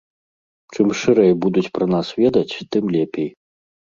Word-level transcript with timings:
Чым 0.75 0.87
шырэй 1.01 1.33
будуць 1.43 1.71
пра 1.77 1.85
нас 1.93 2.07
ведаць, 2.21 2.59
тым 2.77 2.83
лепей. 2.95 3.29